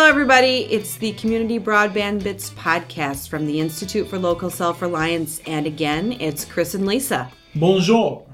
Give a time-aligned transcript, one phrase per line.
[0.00, 0.64] Hello, everybody.
[0.70, 5.42] It's the Community Broadband Bits podcast from the Institute for Local Self Reliance.
[5.46, 7.30] And again, it's Chris and Lisa.
[7.54, 8.26] Bonjour.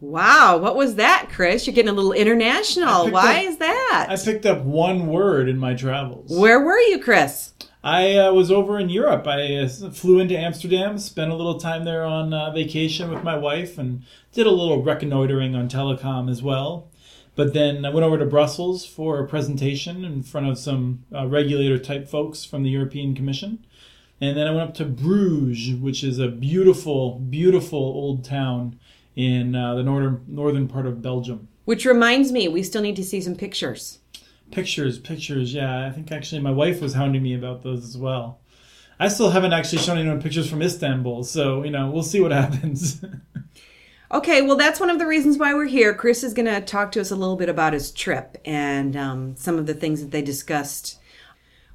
[0.00, 1.66] Wow, what was that, Chris?
[1.66, 3.10] You're getting a little international.
[3.10, 4.06] Why up- is that?
[4.08, 6.30] I picked up one word in my travels.
[6.30, 7.52] Where were you, Chris?
[7.84, 9.26] I uh, was over in Europe.
[9.26, 13.36] I uh, flew into Amsterdam, spent a little time there on uh, vacation with my
[13.36, 14.02] wife, and
[14.32, 16.88] did a little reconnoitering on telecom as well.
[17.34, 21.26] But then I went over to Brussels for a presentation in front of some uh,
[21.26, 23.64] regulator type folks from the European Commission.
[24.20, 28.78] And then I went up to Bruges, which is a beautiful, beautiful old town
[29.16, 31.48] in uh, the northern northern part of Belgium.
[31.64, 33.98] Which reminds me, we still need to see some pictures.
[34.50, 35.54] Pictures, pictures.
[35.54, 38.40] Yeah, I think actually my wife was hounding me about those as well.
[39.00, 42.32] I still haven't actually shown anyone pictures from Istanbul, so you know we'll see what
[42.42, 43.04] happens.
[44.12, 45.94] Okay, well, that's one of the reasons why we're here.
[45.94, 49.36] Chris is going to talk to us a little bit about his trip and um,
[49.36, 50.98] some of the things that they discussed.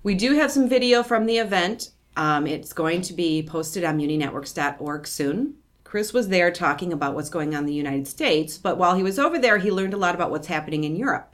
[0.04, 1.90] We do have some video from the event.
[2.16, 5.56] Um, it's going to be posted on muninetworks.org soon.
[5.84, 9.02] Chris was there talking about what's going on in the United States, but while he
[9.02, 11.34] was over there, he learned a lot about what's happening in Europe.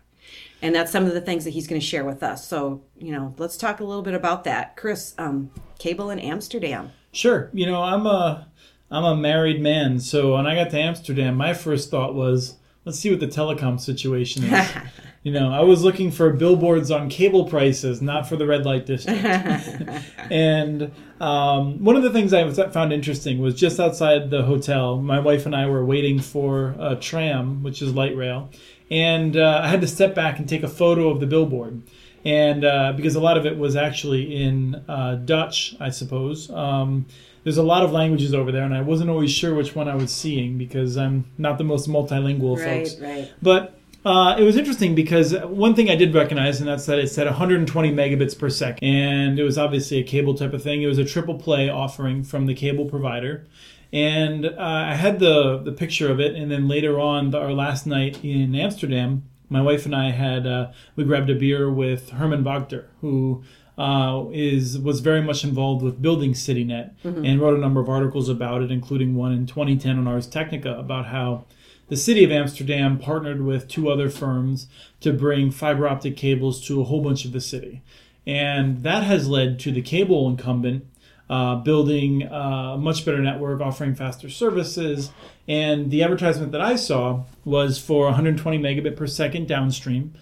[0.61, 2.47] And that's some of the things that he's going to share with us.
[2.47, 4.77] So, you know, let's talk a little bit about that.
[4.77, 6.91] Chris, um, cable in Amsterdam.
[7.11, 8.47] sure, you know I'm a
[8.94, 13.00] I'm a married man, so when I got to Amsterdam, my first thought was let's
[13.00, 14.69] see what the telecom situation is.
[15.23, 18.85] you know, I was looking for billboards on cable prices, not for the red light
[18.85, 19.23] district.
[20.30, 25.19] and um, one of the things I found interesting was just outside the hotel, my
[25.19, 28.52] wife and I were waiting for a tram, which is light rail,
[28.91, 31.81] and uh, I had to step back and take a photo of the billboard.
[32.25, 36.50] And uh, because a lot of it was actually in uh, Dutch, I suppose.
[36.52, 37.05] Um,
[37.44, 39.95] there's a lot of languages over there, and I wasn't always sure which one I
[39.95, 43.00] was seeing because I'm not the most multilingual, Right, folks.
[43.02, 43.31] right.
[43.41, 47.09] But uh, it was interesting because one thing I did recognize, and that's that it
[47.09, 50.81] said 120 megabits per second, and it was obviously a cable type of thing.
[50.81, 53.46] It was a triple play offering from the cable provider,
[53.91, 56.35] and uh, I had the the picture of it.
[56.35, 60.46] And then later on, the, our last night in Amsterdam, my wife and I had
[60.47, 63.44] uh, we grabbed a beer with Herman Wagter, who
[63.78, 66.91] uh, is was very much involved with building CityNet
[67.25, 70.78] and wrote a number of articles about it, including one in 2010 on Ars Technica
[70.78, 71.45] about how
[71.89, 74.67] the city of Amsterdam partnered with two other firms
[75.01, 77.81] to bring fiber optic cables to a whole bunch of the city.
[78.25, 80.85] And that has led to the cable incumbent
[81.29, 85.11] uh, building uh, a much better network, offering faster services.
[85.47, 90.13] And the advertisement that I saw was for 120 megabit per second downstream.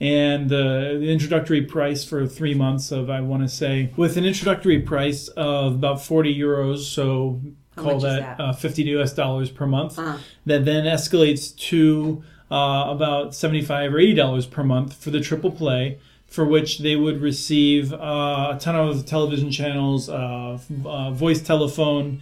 [0.00, 4.24] And the, the introductory price for three months of, I want to say, with an
[4.24, 7.40] introductory price of about 40 euros, so
[7.76, 8.40] How call that, that?
[8.42, 10.16] Uh, 50 US dollars per month Uh-huh.
[10.46, 15.50] that then escalates to uh, about 75 or 80 dollars per month for the triple
[15.50, 21.42] play for which they would receive uh, a ton of television channels uh, uh, voice
[21.42, 22.20] telephone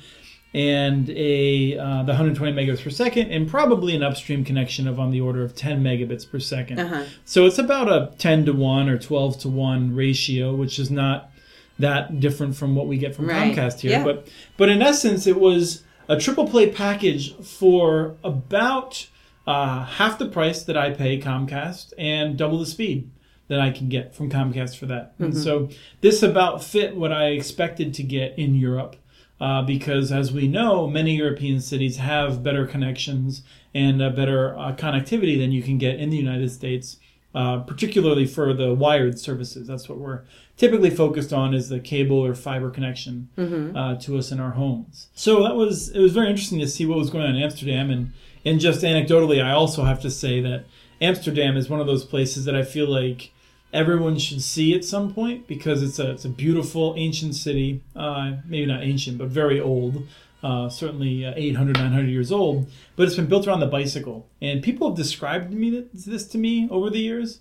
[0.54, 5.10] and a uh, the 120 megabits per second and probably an upstream connection of on
[5.10, 7.04] the order of 10 megabits per 2nd Uh-huh.
[7.24, 11.30] so it's about a 10 to 1 or 12 to 1 ratio which is not
[11.78, 13.54] that different from what we get from Right.
[13.54, 14.04] Comcast here Yeah.
[14.04, 14.26] but
[14.56, 19.06] but in essence it was a triple play package for about
[19.46, 23.10] uh, half the price that I pay Comcast and double the speed
[23.48, 25.14] that I can get from Comcast for that.
[25.18, 25.70] And so
[26.02, 28.96] this about fit what I expected to get in Europe.
[29.40, 34.74] Uh, because as we know, many European cities have better connections and uh, better uh,
[34.74, 36.96] connectivity than you can get in the United States,
[37.34, 39.68] uh, particularly for the wired services.
[39.68, 40.22] That's what we're
[40.56, 43.28] typically focused on is the cable or fiber connection
[43.76, 45.08] uh, to us in our homes.
[45.14, 47.90] So that was it was very interesting to see what was going on in Amsterdam,
[47.90, 48.12] and
[48.44, 50.64] and just anecdotally, I also have to say that
[51.00, 53.30] Amsterdam is one of those places that I feel like
[53.72, 58.36] everyone should see at some point because it's a it's a beautiful ancient city, uh,
[58.46, 60.06] maybe not ancient but very old.
[60.40, 64.62] Uh, certainly uh, 800 900 years old but it's been built around the bicycle and
[64.62, 67.40] people have described me this, this to me over the years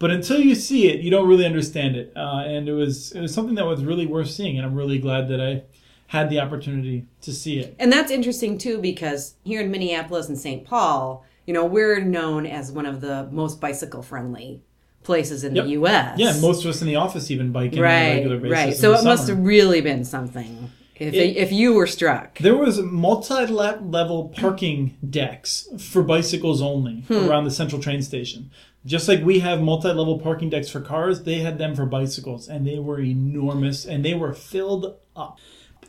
[0.00, 2.10] but until you see it, you don't really understand it.
[2.16, 4.98] Uh, and it was it was something that was really worth seeing, and I'm really
[4.98, 5.62] glad that I
[6.06, 7.76] had the opportunity to see it.
[7.78, 10.64] And that's interesting too because here in Minneapolis and St.
[10.64, 14.62] Paul, you know, we're known as one of the most bicycle friendly
[15.02, 15.64] places in Yep.
[15.64, 16.18] the US.
[16.18, 18.52] Yeah, most of us in the office even bike on a regular basis.
[18.52, 18.76] right.
[18.76, 22.38] So it must have really been something if It- if you were struck.
[22.38, 27.28] There was multi-level parking decks for bicycles only Hmm.
[27.28, 28.50] around the central train station.
[28.86, 32.66] Just like we have multi-level parking decks for cars, they had them for bicycles, and
[32.66, 35.38] they were enormous, and they were filled up.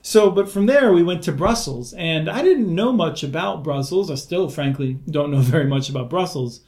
[0.01, 4.09] So, but from there we went to Brussels, and I didn't know much about Brussels.
[4.11, 6.61] I still, frankly, don't know very much about Brussels.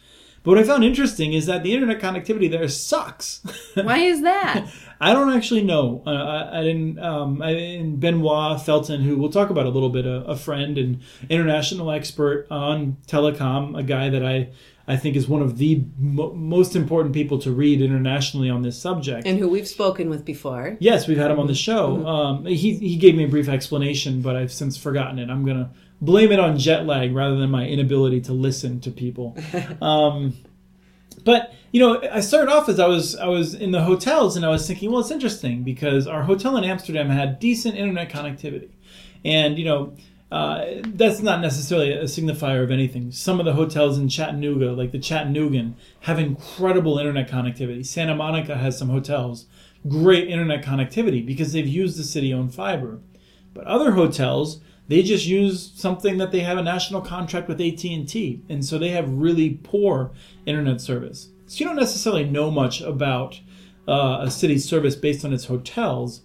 [0.43, 3.41] But what I found interesting is that the internet connectivity there sucks.
[3.75, 4.67] Why is that?
[4.99, 6.03] I don't actually know.
[6.05, 6.99] Uh, I, I, didn't.
[6.99, 10.77] Um, I, and Benoit Felten, who we'll talk about a little bit, a, a, friend
[10.77, 14.49] and international expert on telecom, a guy that I
[14.87, 18.77] I think is one of the mo- most important people to read internationally on this
[18.79, 20.75] subject, and who we've spoken with before.
[20.79, 21.97] Yes, we've had him on the show.
[21.97, 22.05] Mm-hmm.
[22.05, 25.29] Um, he he gave me a brief explanation, but I've since forgotten it.
[25.29, 25.71] I'm gonna
[26.01, 29.37] blame it on jet lag rather than my inability to listen to people.
[29.81, 30.33] um,
[31.23, 34.45] but you know, I started off as I was I was in the hotels and
[34.45, 38.71] I was thinking, well, it's interesting because our hotel in Amsterdam had decent internet connectivity,
[39.23, 39.95] and you know.
[40.33, 43.11] Uh, that's not necessarily a signifier of anything.
[43.11, 47.85] Some of the hotels in Chattanooga, like the Chattanoogan, have incredible internet connectivity.
[47.85, 49.45] Santa Monica has some hotels,
[49.87, 52.99] great internet connectivity because they've used the city-owned fiber.
[53.53, 58.41] But other hotels, they just use something that they have a national contract with AT&T,
[58.49, 60.13] and so they have really poor
[60.47, 61.29] internet service.
[61.45, 63.39] So you don't necessarily know much about
[63.87, 66.21] uh, a city's service based on its hotels,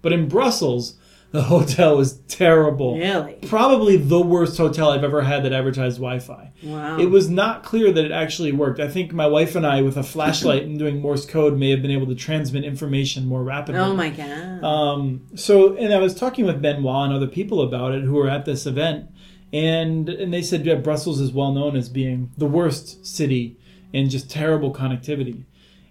[0.00, 0.96] but in Brussels,
[1.30, 2.96] the hotel was terrible.
[2.96, 3.34] Really?
[3.46, 6.52] Probably the worst hotel I've ever had that advertised Wi-Fi.
[6.62, 6.98] Wow.
[6.98, 8.80] It was not clear that it actually worked.
[8.80, 11.82] I think my wife and I, with a flashlight and doing Morse code, may have
[11.82, 13.80] been able to transmit information more rapidly.
[13.80, 14.64] Oh my god.
[14.64, 18.28] Um, so, and I was talking with Benoit and other people about it who were
[18.28, 19.10] at this event,
[19.52, 23.58] and and they said yeah, Brussels is well known as being the worst city
[23.92, 25.44] in just terrible connectivity.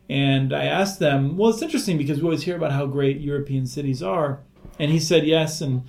[0.09, 3.65] And I asked them, well, it's interesting because we always hear about how great European
[3.65, 4.39] cities are
[4.79, 5.61] and he said yes.
[5.61, 5.83] And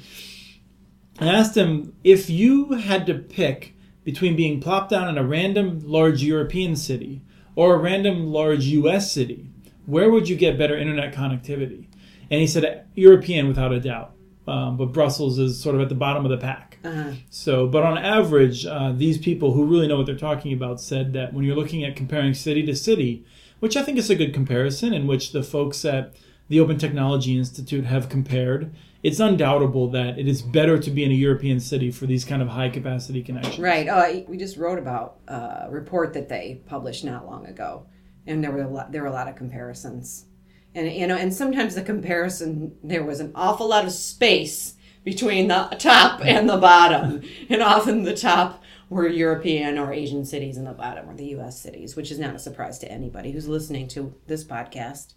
[1.18, 3.74] I asked him if you had to pick
[4.04, 7.22] between being plopped down in a random large European city
[7.54, 9.50] or a random large US city,
[9.86, 11.86] where would you get better internet connectivity?
[12.30, 14.12] And he said European without a doubt.
[14.46, 16.78] Um, but Brussels is sort of at the bottom of the pack.
[16.82, 17.12] Uh-huh.
[17.28, 21.12] So, but on average, uh, these people who really know what they're talking about said
[21.12, 23.26] that when you're looking at comparing city to city,
[23.60, 26.14] which I think is a good comparison, in which the folks at
[26.48, 31.10] the Open Technology Institute have compared, it's undoubtable that it is better to be in
[31.10, 33.58] a European city for these kind of high capacity connections.
[33.58, 33.88] Right.
[33.88, 37.86] Uh, we just wrote about a report that they published not long ago,
[38.26, 40.26] and there were a lot, there were a lot of comparisons,
[40.74, 44.74] and you know, and sometimes the comparison there was an awful lot of space
[45.04, 50.56] between the top and the bottom, and often the top were European or Asian cities,
[50.56, 51.60] and the bottom were the U.S.
[51.60, 55.14] cities, which is not a surprise to anybody who's listening to this podcast.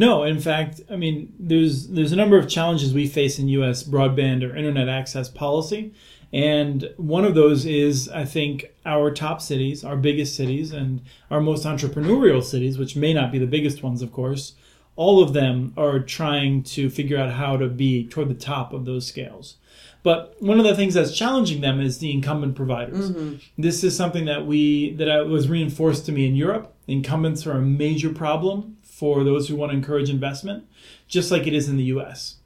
[0.00, 3.82] No, in fact, I mean, there's there's a number of challenges we face in U.S.
[3.82, 5.92] broadband or internet access policy,
[6.32, 11.42] and one of those is, I think, our top cities, our biggest cities, and our
[11.42, 14.54] most entrepreneurial cities, which may not be the biggest ones, of course.
[14.96, 18.86] All of them are trying to figure out how to be toward the top of
[18.86, 19.56] those scales.
[20.02, 23.10] But one of the things that's challenging them is the incumbent providers.
[23.10, 23.62] Mm-hmm.
[23.62, 26.74] This is something that we that was reinforced to me in Europe.
[26.86, 30.62] Incumbents are a major problem for those who want to encourage investment,
[31.08, 32.36] just like it is in the US.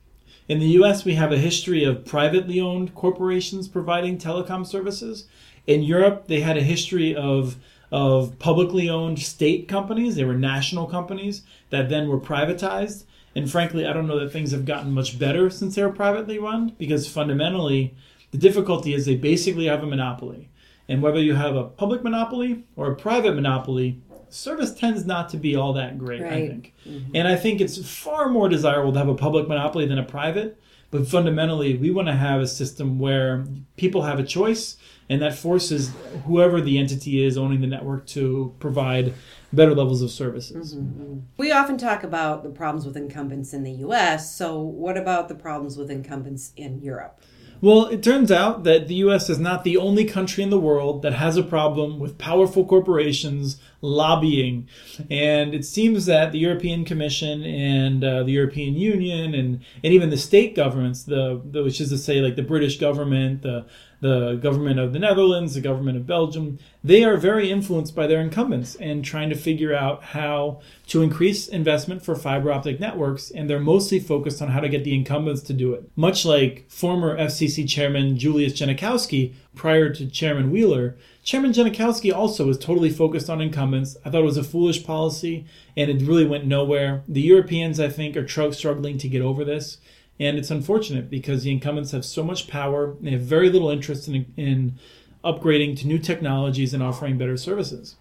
[0.49, 5.27] In the US, we have a history of privately owned corporations providing telecom services.
[5.67, 7.57] In Europe, they had a history of,
[7.91, 10.15] of publicly owned state companies.
[10.15, 13.03] They were national companies that then were privatized.
[13.35, 16.39] And frankly, I don't know that things have gotten much better since they were privately
[16.39, 17.97] run because fundamentally,
[18.31, 20.51] the difficulty is they basically have a monopoly.
[20.89, 23.99] And whether you have a public monopoly or a private monopoly,
[24.35, 26.33] service tends not to be all that great, right.
[26.33, 26.75] I think.
[26.87, 27.17] Mm-hmm.
[27.17, 30.61] And I think it's far more desirable to have a public monopoly than a private.
[30.91, 34.77] But fundamentally, we want to have a system where people have a choice,
[35.09, 35.91] and that forces
[36.25, 39.13] whoever the entity is owning the network to provide
[39.53, 40.75] better levels of services.
[40.75, 41.03] Mm-hmm.
[41.03, 41.19] mm-hmm.
[41.37, 44.37] We often talk about the problems with incumbents in the US.
[44.37, 47.21] So, what about the problems with incumbents in Europe?
[47.65, 51.01] Well, it turns out that the US is not the only country in the world
[51.01, 54.69] that has a problem with powerful corporations lobbying.
[55.11, 60.11] And it seems that the European Commission and uh, the European Union and, and even
[60.11, 63.65] the state governments, the, the which is to say like the British government, the
[64.05, 68.21] the government of the Netherlands, the government of Belgium, they are very influenced by their
[68.21, 73.31] incumbents and trying to figure out how to increase investment for fiber optic networks.
[73.31, 75.91] And they're mostly focused on how to get the incumbents to do it.
[75.97, 82.59] Much like former FCC chairman Julius Genachowski, prior to Chairman Wheeler, Chairman Genachowski also was
[82.59, 83.97] totally focused on incumbents.
[84.05, 85.47] I thought it was a foolish policy
[85.79, 87.05] and it really went nowhere.
[87.09, 89.79] The Europeans, I think, are tr- struggling to get over this.
[90.21, 92.95] And it's unfortunate because the incumbents have so much power.
[93.01, 94.79] They have very little interest in, in
[95.25, 97.97] upgrading to new technologies and offering better services.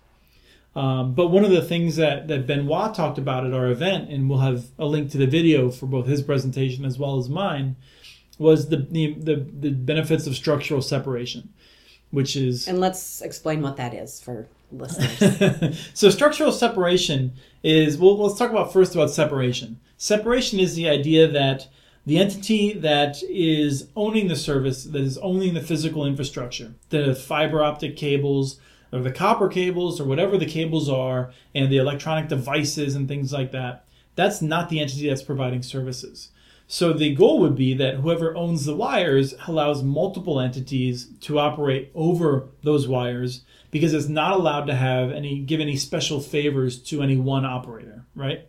[0.76, 4.30] Um, but one of the things that, that Benoit talked about at our event, and
[4.30, 7.76] we'll have a link to the video for both his presentation as well as mine,
[8.40, 11.50] was the, the, the, the benefits of structural separation.
[12.10, 15.80] which is And let's explain what that is for listeners.
[15.94, 21.28] so structural separation is well let's talk about first about separation separation is the idea
[21.28, 21.68] that
[22.06, 27.64] the entity that is owning the service that is owning the physical infrastructure the fiber
[27.64, 28.60] optic cables
[28.92, 33.32] or the copper cables or whatever the cables are and the electronic devices and things
[33.32, 36.30] like that that's not the entity that's providing services
[36.68, 41.92] so the goal would be that whoever owns the wires allows multiple entities to operate
[41.94, 47.02] over those wires because it's not allowed to have any give any special favors to
[47.02, 48.48] any one operator, right?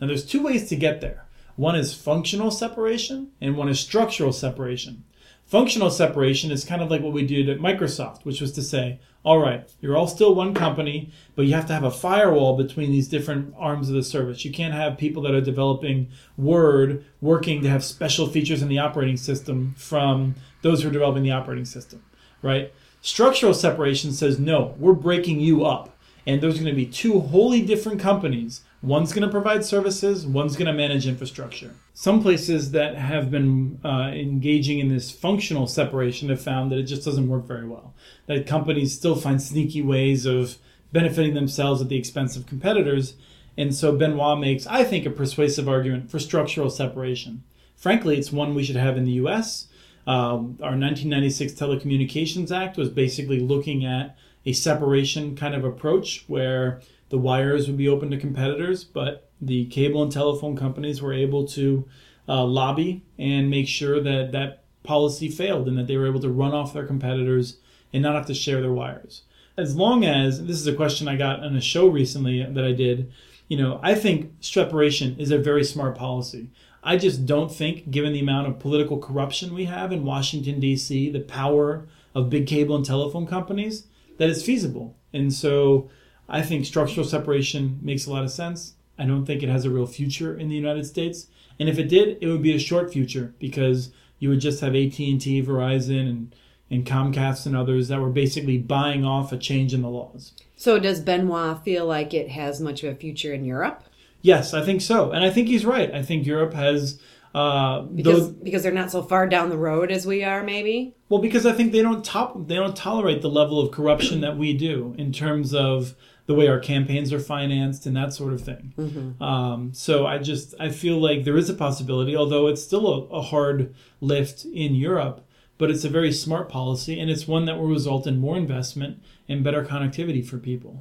[0.00, 1.25] Now there's two ways to get there.
[1.56, 5.04] One is functional separation and one is structural separation.
[5.46, 8.98] Functional separation is kind of like what we did at Microsoft, which was to say,
[9.24, 12.90] all right, you're all still one company, but you have to have a firewall between
[12.90, 14.44] these different arms of the service.
[14.44, 18.80] You can't have people that are developing Word working to have special features in the
[18.80, 22.04] operating system from those who are developing the operating system,
[22.42, 22.72] right?
[23.00, 25.96] Structural separation says, no, we're breaking you up.
[26.26, 28.62] And there's going to be two wholly different companies.
[28.82, 31.74] One's going to provide services, one's going to manage infrastructure.
[31.94, 36.84] Some places that have been uh, engaging in this functional separation have found that it
[36.84, 37.94] just doesn't work very well.
[38.26, 40.58] That companies still find sneaky ways of
[40.92, 43.14] benefiting themselves at the expense of competitors.
[43.56, 47.44] And so Benoit makes, I think, a persuasive argument for structural separation.
[47.74, 49.68] Frankly, it's one we should have in the US.
[50.06, 56.80] Um, our 1996 Telecommunications Act was basically looking at a separation kind of approach where
[57.08, 61.46] the wires would be open to competitors, but the cable and telephone companies were able
[61.46, 61.86] to
[62.28, 66.30] uh, lobby and make sure that that policy failed and that they were able to
[66.30, 67.58] run off their competitors
[67.92, 69.22] and not have to share their wires.
[69.56, 72.72] As long as this is a question I got on a show recently that I
[72.72, 73.12] did,
[73.48, 76.50] you know, I think separation is a very smart policy.
[76.82, 81.10] I just don't think, given the amount of political corruption we have in Washington, D.C.,
[81.10, 83.86] the power of big cable and telephone companies,
[84.18, 84.96] that it's feasible.
[85.12, 85.90] And so
[86.28, 88.74] I think structural separation makes a lot of sense.
[88.98, 91.26] I don't think it has a real future in the United States.
[91.58, 94.74] And if it did, it would be a short future because you would just have
[94.74, 96.34] AT&T, Verizon, and,
[96.70, 100.32] and Comcast and others that were basically buying off a change in the laws.
[100.56, 103.84] so does Benoit feel like it has much of a future in Europe?
[104.22, 105.92] Yes, I think so, and I think he's right.
[105.94, 106.98] I think Europe has
[107.34, 110.94] uh, Because those, because they're not so far down the road as we are, maybe.
[111.10, 114.36] well because I think they don't top they don't tolerate the level of corruption that
[114.38, 115.94] we do in terms of
[116.26, 118.72] the way our campaigns are financed and that sort of thing.
[119.20, 123.18] Um, so I just I feel like there is a possibility, although it's still a,
[123.18, 125.22] a hard lift in Europe.
[125.58, 129.02] But it's a very smart policy, and it's one that will result in more investment
[129.26, 130.76] and better connectivity for people.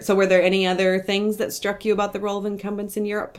[0.00, 3.06] So were there any other things that struck you about the role of incumbents in
[3.06, 3.38] Europe?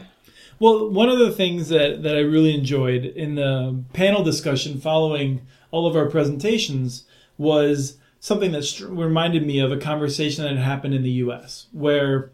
[0.60, 5.46] Well, one of the things that, that I really enjoyed in the panel discussion following
[5.70, 7.06] all of our presentations
[7.38, 12.32] was something that reminded me of a conversation that had happened in the U.S., where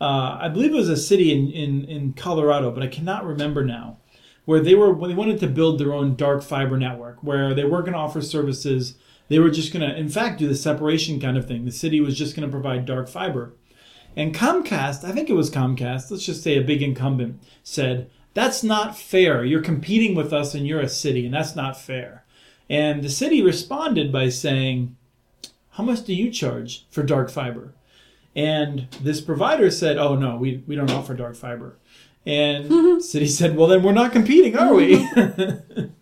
[0.00, 3.64] uh, I believe it was a city in, in, in Colorado, but I cannot remember
[3.64, 3.98] now,
[4.44, 7.84] where they were they wanted to build their own dark fiber network, where they weren't
[7.84, 8.96] going to offer services.
[9.28, 11.64] They were just going to, in fact, do the separation kind of thing.
[11.64, 13.54] The city was just going to provide dark fiber.
[14.16, 18.64] And Comcast, I think it was Comcast, let's just say a big incumbent, said, That's
[18.64, 19.44] not fair.
[19.44, 22.24] You're competing with us and you're a city, and that's not fair.
[22.68, 24.96] And the city responded by saying,
[25.80, 27.72] How much do you charge for dark fiber?
[28.36, 31.78] And this provider said, Oh, no, we, we don't offer dark fiber.
[32.26, 35.02] And city said, Well, then we're not competing, are we?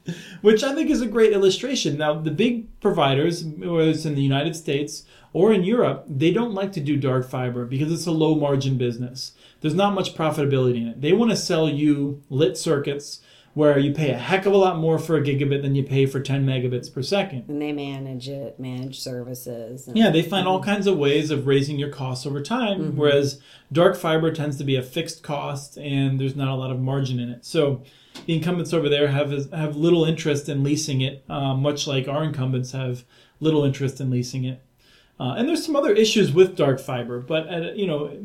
[0.41, 1.97] Which I think is a great illustration.
[1.97, 6.55] Now, the big providers, whether it's in the United States or in Europe, they don't
[6.55, 9.35] like to do dark fiber because it's a low margin business.
[9.61, 11.01] There's not much profitability in it.
[11.03, 13.21] They want to sell you lit circuits
[13.59, 16.07] where you pay a heck of a lot more for a gigabit than you pay
[16.07, 17.45] for 10 megabits per second.
[17.49, 19.89] And they manage it, manage services.
[19.89, 23.41] And, Yeah, they find all kinds of ways of raising your costs over time, whereas
[23.73, 27.19] dark fiber tends to be a fixed cost and there's not a lot of margin
[27.19, 27.45] in it.
[27.45, 27.83] So
[28.27, 32.23] the incumbents over there have have little interest in leasing it, uh, much like our
[32.23, 33.03] incumbents have
[33.41, 34.63] little interest in leasing it.
[35.19, 38.17] Uh, and there's some other issues with dark fiber, but uh, you know,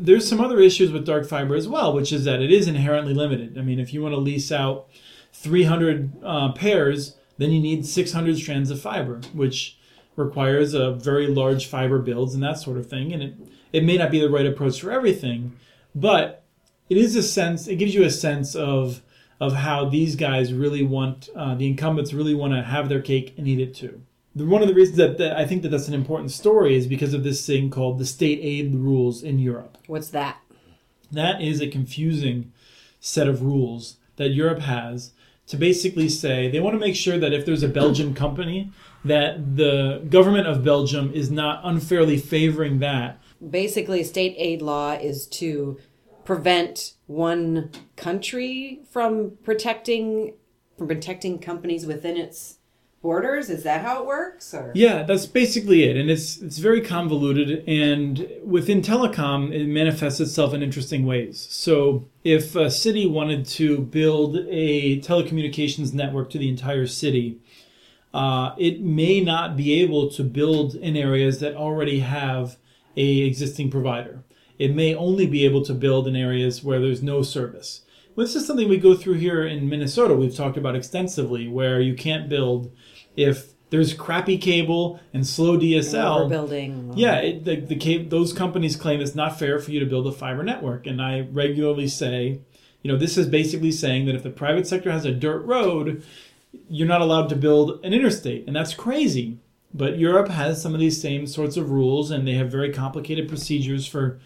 [0.00, 3.12] there's some other issues with dark fiber as well, which is that it is inherently
[3.12, 3.58] limited.
[3.58, 4.86] I mean, if you want to lease out
[5.32, 9.76] 300 uh, pairs, then you need 600 strands of fiber, which
[10.14, 13.12] requires a very large fiber builds and that sort of thing.
[13.12, 13.34] And it,
[13.72, 15.56] it may not be the right approach for everything,
[15.94, 16.44] but
[16.88, 19.02] it is a sense, it gives you a sense of,
[19.40, 23.34] of how these guys really want, uh, the incumbents really want to have their cake
[23.36, 24.02] and eat it too.
[24.34, 26.86] The- One of the reasons that, that I think that that's an important story is
[26.86, 29.78] because of this thing called the state aid rules in Europe.
[29.86, 30.38] What's that?
[31.10, 32.52] That is a confusing
[33.00, 35.12] set of rules that Europe has
[35.46, 38.70] to basically say they want to make sure that if there's a Belgian company,
[39.04, 43.18] that the government of Belgium is not unfairly favoring that.
[43.50, 45.78] Basically, state aid law is to
[46.24, 50.34] prevent one country from protecting
[50.76, 52.57] from protecting companies within its
[53.08, 53.48] borders?
[53.48, 54.70] Is that how it works or?
[54.74, 60.52] Yeah that's basically it and it's it's very convoluted and within telecom it manifests itself
[60.52, 61.46] in interesting ways.
[61.50, 67.38] So if a city wanted to build a telecommunications network to the entire city
[68.12, 72.58] uh, it may not be able to build in areas that already have
[72.94, 74.22] a existing provider.
[74.58, 77.82] It may only be able to build in areas where there's no service.
[78.18, 80.12] Well, this is something we go through here in Minnesota.
[80.12, 82.72] We've talked about extensively, where you can't build
[83.18, 86.30] if there's crappy cable and slow DSL.
[86.30, 86.92] Overbuilding.
[86.96, 90.12] Yeah, it, the, the those companies claim it's not fair for you to build a
[90.12, 92.40] fiber network, and I regularly say,
[92.82, 96.02] you know, this is basically saying that if the private sector has a dirt road,
[96.70, 99.38] you're not allowed to build an interstate, and that's crazy.
[99.74, 103.28] But Europe has some of these same sorts of rules, and they have very complicated
[103.28, 104.20] procedures for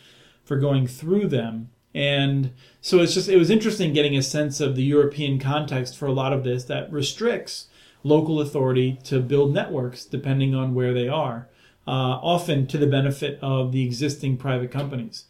[0.44, 1.70] for going through them.
[1.94, 6.06] And so it's just it was interesting getting a sense of the European context for
[6.06, 7.66] a lot of this that restricts
[8.02, 11.48] local authority to build networks depending on where they are,
[11.86, 15.24] uh, often to the benefit of the existing private companies.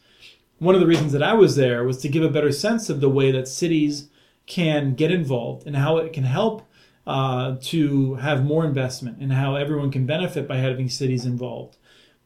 [0.59, 3.01] One of the reasons that I was there was to give a better sense of
[3.01, 4.09] the way that cities
[4.45, 6.63] can get involved and how it can help
[7.05, 11.77] uh, to have more investment and how everyone can benefit by having cities involved.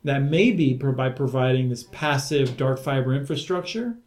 [0.04, 3.98] That may be by providing this passive dark fiber infrastructure,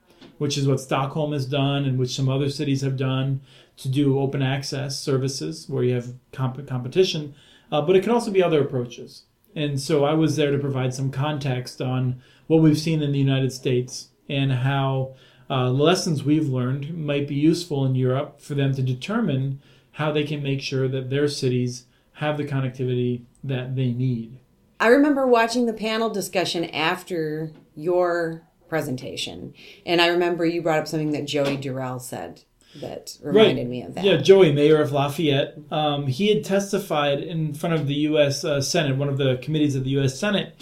[0.41, 3.43] which is what Stockholm has done and which some other cities have done,
[3.77, 7.35] to do open access services where you have comp- competition,
[7.71, 9.25] uh, but it can also be other approaches.
[9.55, 13.19] And so I was there to provide some context on what we've seen in the
[13.19, 15.15] United States and how
[15.51, 19.61] uh, lessons we've learned might be useful in Europe for them to determine
[19.93, 24.39] how they can make sure that their cities have the connectivity that they need.
[24.79, 29.53] I remember watching the panel discussion after your presentation,
[29.85, 32.43] and I remember you brought up something that Joey Durel said
[32.76, 33.69] that reminded right.
[33.69, 34.04] me of that.
[34.04, 38.45] Yeah, Joey, mayor of Lafayette, um, he had testified in front of the U.S.
[38.45, 40.19] Uh, Senate, one of the committees of the U.S.
[40.19, 40.54] Senate,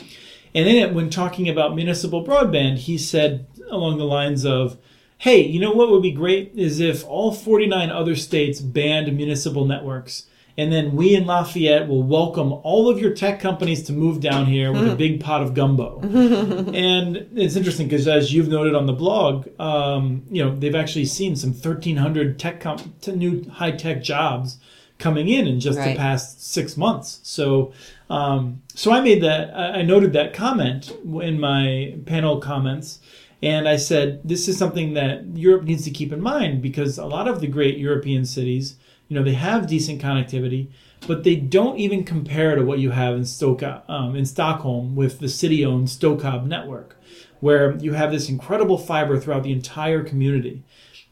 [0.54, 4.78] and in it, when talking about municipal broadband, he said along the lines of,
[5.18, 9.64] "Hey, you know what would be great is if all 49 other states banned municipal
[9.64, 10.24] networks."
[10.58, 14.44] And then we in Lafayette will welcome all of your tech companies to move down
[14.44, 16.00] here with a big pot of gumbo.
[16.02, 21.04] and it's interesting because, as you've noted on the blog, um, you know they've actually
[21.04, 24.58] seen some 1,300 tech com- new high tech jobs
[24.98, 25.92] coming in in just right.
[25.92, 27.20] the past six months.
[27.22, 27.72] So,
[28.10, 29.54] um, so I made that.
[29.56, 30.90] I noted that comment
[31.22, 32.98] in my panel comments.
[33.40, 37.06] And I said, this is something that Europe needs to keep in mind because a
[37.06, 38.74] lot of the great European cities
[39.08, 40.68] you know, they have decent connectivity,
[41.06, 45.18] but they don't even compare to what you have in Stoka, um, in Stockholm with
[45.18, 46.96] the city-owned Stokab network,
[47.40, 50.62] where you have this incredible fiber throughout the entire community.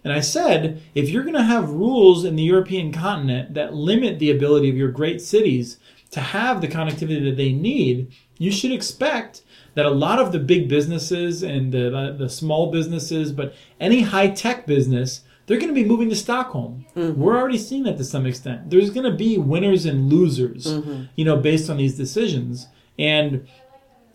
[0.05, 4.19] And I said, if you're going to have rules in the European continent that limit
[4.19, 5.79] the ability of your great cities
[6.11, 9.43] to have the connectivity that they need, you should expect
[9.75, 14.29] that a lot of the big businesses and the, the small businesses, but any high
[14.29, 16.85] tech business they're going to be moving to Stockholm.
[16.97, 17.21] Mm-hmm.
[17.21, 18.71] We're already seeing that to some extent.
[18.71, 21.05] There's going to be winners and losers, mm-hmm.
[21.15, 22.67] you know, based on these decisions.
[22.99, 23.47] And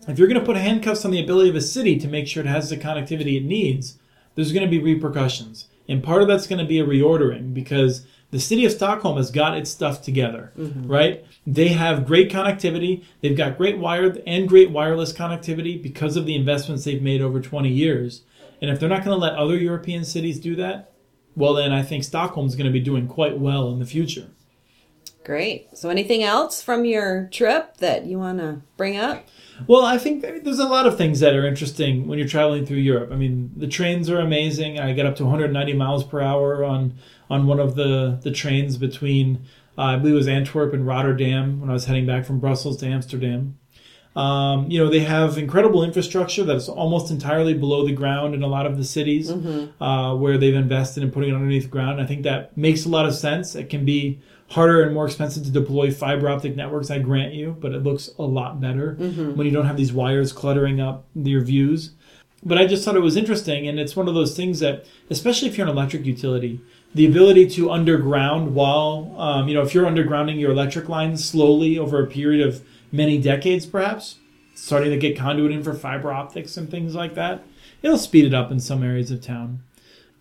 [0.08, 2.42] if you're going to put handcuffs on the ability of a city to make sure
[2.42, 3.98] it has the connectivity it needs,
[4.34, 5.68] there's going to be repercussions.
[5.88, 9.30] And part of that's going to be a reordering because the city of Stockholm has
[9.30, 10.86] got its stuff together, mm-hmm.
[10.86, 11.24] right?
[11.46, 13.04] They have great connectivity.
[13.20, 17.40] They've got great wired and great wireless connectivity because of the investments they've made over
[17.40, 18.22] 20 years.
[18.60, 20.91] And if they're not going to let other European cities do that,
[21.34, 24.28] well, then I think Stockholm's going to be doing quite well in the future.
[25.24, 25.76] Great.
[25.76, 29.24] So, anything else from your trip that you want to bring up?
[29.68, 32.78] Well, I think there's a lot of things that are interesting when you're traveling through
[32.78, 33.10] Europe.
[33.12, 34.80] I mean, the trains are amazing.
[34.80, 36.94] I get up to 190 miles per hour on
[37.30, 39.46] on one of the the trains between
[39.78, 42.78] uh, I believe it was Antwerp and Rotterdam when I was heading back from Brussels
[42.78, 43.58] to Amsterdam.
[44.14, 48.46] Um, you know, they have incredible infrastructure that's almost entirely below the ground in a
[48.46, 49.82] lot of the cities mm-hmm.
[49.82, 52.00] uh, where they've invested in putting it underneath the ground.
[52.00, 53.54] I think that makes a lot of sense.
[53.54, 54.20] It can be
[54.50, 58.10] harder and more expensive to deploy fiber optic networks, I grant you, but it looks
[58.18, 59.34] a lot better mm-hmm.
[59.34, 61.92] when you don't have these wires cluttering up your views.
[62.44, 65.48] But I just thought it was interesting, and it's one of those things that, especially
[65.48, 66.60] if you're an electric utility,
[66.94, 71.78] the ability to underground while, um, you know, if you're undergrounding your electric lines slowly
[71.78, 74.16] over a period of many decades, perhaps,
[74.54, 77.42] starting to get conduit in for fiber optics and things like that.
[77.82, 79.62] It'll speed it up in some areas of town.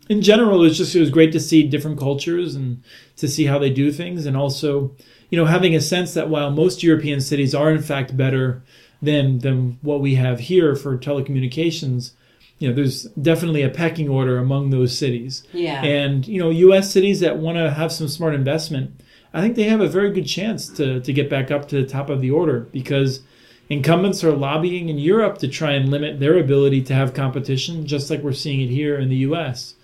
[0.10, 2.82] in general, it was just it was great to see different cultures and
[3.18, 4.92] to see how they do things, and also,
[5.30, 8.62] you know, having a sense that while most European cities are in fact better
[9.02, 12.12] than than what we have here for telecommunications,
[12.60, 15.44] you know, there's definitely a pecking order among those cities.
[15.54, 15.84] Yeah.
[15.84, 16.92] And you know, U.S.
[16.92, 19.02] cities that want to have some smart investment,
[19.34, 21.88] I think they have a very good chance to to get back up to the
[21.88, 23.22] top of the order because
[23.70, 28.10] incumbents are lobbying in Europe to try and limit their ability to have competition, just
[28.10, 29.76] like we're seeing it here in the U.S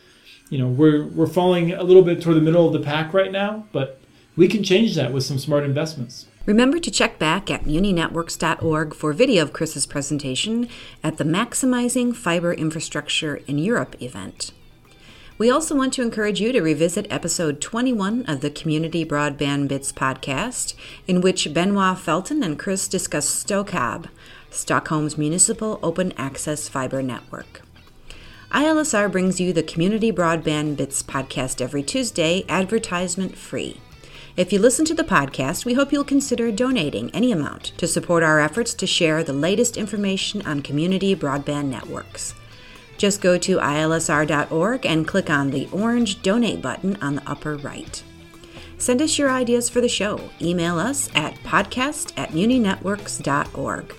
[0.49, 3.31] you know we're we're falling a little bit toward the middle of the pack right
[3.31, 3.99] now, but
[4.35, 6.27] we can change that with some smart investments.
[6.45, 10.69] Remember to check back at muninetworks.org for video of Chris's presentation
[11.03, 14.51] at the Maximizing Fiber Infrastructure in Europe event.
[15.39, 19.91] We also want to encourage you to revisit episode 21 of the Community Broadband Bits
[19.91, 20.73] podcast,
[21.05, 24.07] in which Benoit Felten and Chris discuss Stokab,
[24.49, 27.61] Stockholm's municipal open access fiber network.
[28.51, 33.79] ILSR brings you the Community Broadband Bits podcast every Tuesday, advertisement free.
[34.35, 38.23] If you listen to the podcast, we hope you'll consider donating any amount to support
[38.23, 42.33] our efforts to share the latest information on community broadband networks.
[42.97, 48.03] Just go to ilsr.org and click on the orange donate button on the upper right.
[48.77, 50.29] Send us your ideas for the show.
[50.41, 53.95] Email us at podcast at muninetworks.org.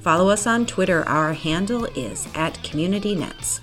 [0.00, 1.06] Follow us on Twitter.
[1.08, 3.60] Our handle is at CommunityNets.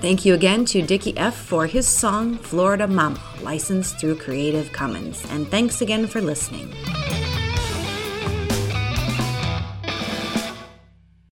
[0.00, 5.24] Thank you again to Dickie F for his song Florida Mama, licensed through Creative Commons.
[5.30, 6.74] And thanks again for listening.